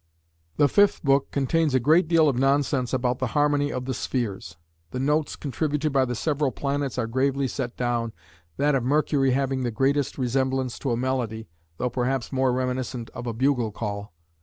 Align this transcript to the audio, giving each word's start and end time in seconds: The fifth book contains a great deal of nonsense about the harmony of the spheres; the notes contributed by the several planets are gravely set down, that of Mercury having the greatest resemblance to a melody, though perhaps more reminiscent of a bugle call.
The 0.57 0.67
fifth 0.67 1.03
book 1.03 1.29
contains 1.29 1.75
a 1.75 1.79
great 1.79 2.07
deal 2.07 2.27
of 2.27 2.35
nonsense 2.35 2.91
about 2.91 3.19
the 3.19 3.37
harmony 3.37 3.71
of 3.71 3.85
the 3.85 3.93
spheres; 3.93 4.57
the 4.89 4.99
notes 4.99 5.35
contributed 5.35 5.93
by 5.93 6.05
the 6.05 6.15
several 6.15 6.51
planets 6.51 6.97
are 6.97 7.05
gravely 7.05 7.47
set 7.47 7.77
down, 7.77 8.11
that 8.57 8.73
of 8.73 8.83
Mercury 8.83 9.29
having 9.29 9.61
the 9.61 9.69
greatest 9.69 10.17
resemblance 10.17 10.79
to 10.79 10.89
a 10.89 10.97
melody, 10.97 11.49
though 11.77 11.91
perhaps 11.91 12.31
more 12.33 12.51
reminiscent 12.51 13.11
of 13.11 13.27
a 13.27 13.33
bugle 13.33 13.71
call. 13.71 14.11